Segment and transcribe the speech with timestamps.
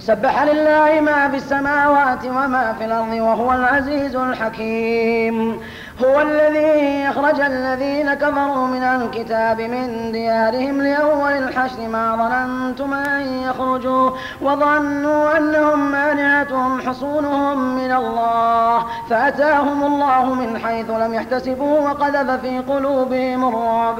[0.00, 5.60] سبح لله ما في السماوات وما في الأرض وهو العزيز الحكيم
[6.04, 14.10] هو الذي أخرج الذين كفروا من الكتاب من ديارهم لأول الحشر ما ظننتم أن يخرجوا
[14.42, 23.48] وظنوا أنهم مانعتهم حصونهم من الله فأتاهم الله من حيث لم يحتسبوا وقذف في قلوبهم
[23.48, 23.96] الرعب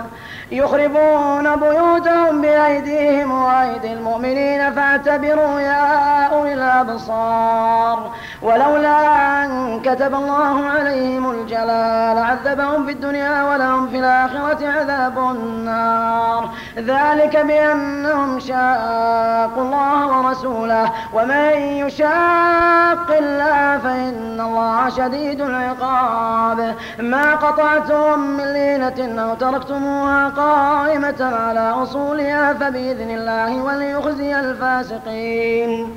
[0.53, 8.11] يخربون بيوتهم بأيديهم وأيدي المؤمنين فاعتبروا يا أولي الأبصار
[8.43, 17.37] ولولا أن كتب الله عليهم الجلاء لعذبهم في الدنيا ولهم في الآخرة عذاب النار ذلك
[17.37, 29.23] بأنهم شاقوا الله ورسوله ومن يشاق الله فإن الله شديد العقاب ما قطعتم من لينة
[29.23, 35.97] أو تركتموها قائمة على أصولها فبإذن الله وليخزي الفاسقين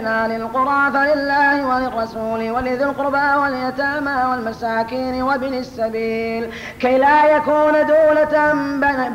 [0.00, 8.54] من أهل القرى فلله وللرسول ولذي القربى واليتامى والمساكين وابن السبيل كي لا يكون دولة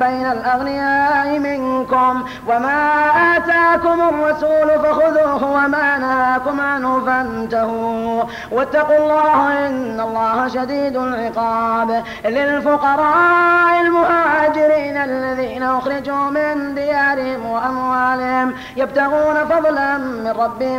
[0.01, 2.91] بين الأغنياء منكم وما
[3.37, 14.97] آتاكم الرسول فخذوه وما نهاكم عنه فانتهوا واتقوا الله إن الله شديد العقاب للفقراء المهاجرين
[14.97, 20.70] الذين أخرجوا من ديارهم وأموالهم يبتغون فضلا من ربهم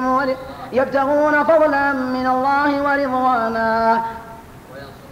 [0.73, 4.03] يبتغون فضلا من الله ورضوانا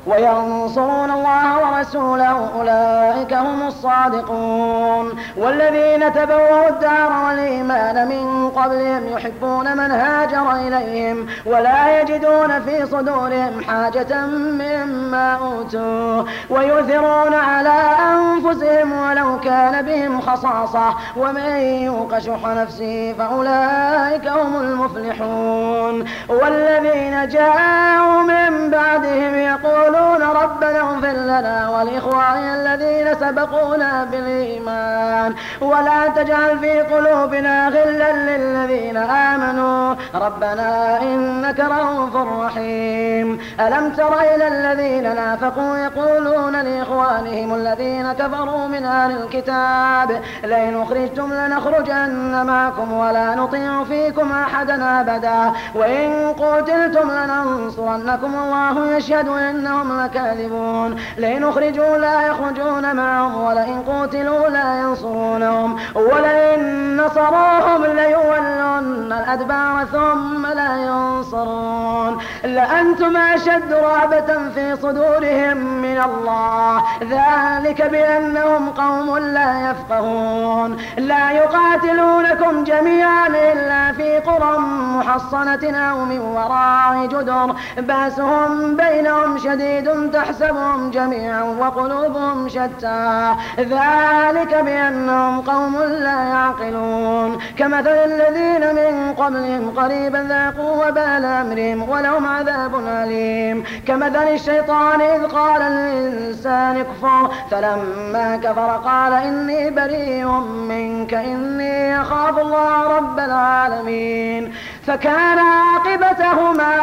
[0.07, 10.53] وينصرون الله ورسوله أولئك هم الصادقون والذين تبوأوا الدار والإيمان من قبلهم يحبون من هاجر
[10.57, 17.81] إليهم ولا يجدون في صدورهم حاجة مما أوتوا ويؤثرون على
[18.13, 28.71] أنفسهم ولو كان بهم خصاصة ومن يوق شح نفسه فأولئك هم المفلحون والذين جاءوا من
[28.71, 38.13] بعدهم يقولون يقولون ربنا اغفر لنا ولإخواننا الذين سبقونا بالإيمان ولا تجعل في قلوبنا غلا
[38.37, 48.67] للذين آمنوا ربنا إنك رؤوف رحيم ألم تر إلى الذين نافقوا يقولون لإخوانهم الذين كفروا
[48.67, 58.35] من أهل الكتاب لئن أخرجتم لنخرجن معكم ولا نطيع فيكم أحدا أبدا وإن قتلتم لننصرنكم
[58.35, 66.97] الله يشهد إن إنهم لكاذبون لئن أخرجوا لا يخرجون معهم ولئن قوتلوا لا ينصرونهم ولئن
[66.97, 78.69] نصروهم ليولون الأدبار ثم لا ينصرون لأنتم أشد رهبة في صدورهم من الله ذلك بأنهم
[78.71, 84.59] قوم لا يفقهون لا يقاتلونكم جميعا إلا في قرى
[84.97, 95.41] محصنة أو من وراء جدر بأسهم بينهم شديد شديد تحسبهم جميعا وقلوبهم شتى ذلك بأنهم
[95.41, 104.29] قوم لا يعقلون كمثل الذين من قبلهم قريبا ذاقوا وبال أمرهم ولهم عذاب أليم كمثل
[104.29, 110.29] الشيطان إذ قال الإنسان اكفر فلما كفر قال إني بريء
[110.69, 114.53] منك إني أخاف الله رب العالمين
[114.91, 116.75] فكان عاقبتهما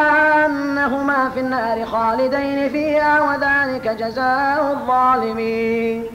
[0.46, 6.06] أنهما في النار خالدين فيها وذلك جزاء الظالمين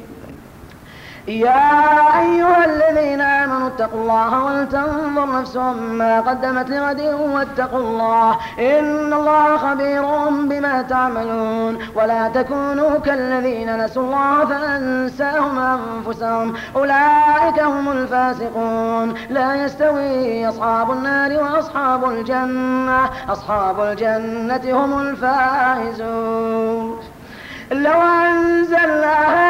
[1.28, 5.56] يا أيها الذين آمنوا اتقوا الله ولتنظر نفس
[5.92, 7.02] ما قدمت لغد
[7.34, 17.60] واتقوا الله إن الله خبير بما تعملون ولا تكونوا كالذين نسوا الله فأنساهم أنفسهم أولئك
[17.60, 27.00] هم الفاسقون لا يستوي أصحاب النار وأصحاب الجنة أصحاب الجنة هم الفائزون
[27.72, 29.43] لو أنزلنا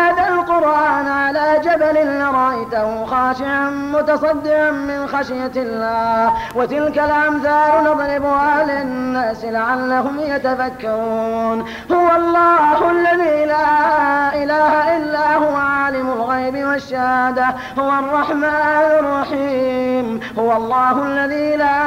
[1.74, 12.92] جبل لرأيته خاشعا متصدعا من خشية الله وتلك الأمثال نضربها للناس لعلهم يتفكرون هو الله
[12.92, 17.46] الذي لا إله إلا هو عالم الغيب والشهادة
[17.80, 18.54] هو الرحمن
[19.00, 21.82] الرحيم هو الله الذي لا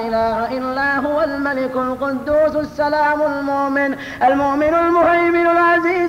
[0.00, 3.96] إله إلا هو الملك القدوس السلام المؤمن
[4.26, 5.35] المؤمن المهيمن